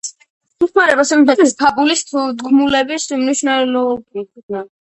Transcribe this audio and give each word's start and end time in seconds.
იხმარება 0.67 1.03
სიუჟეტის, 1.09 1.53
ფაბულის, 1.59 2.03
თქმულების 2.13 3.07
მნიშვნელობითაც. 3.25 4.69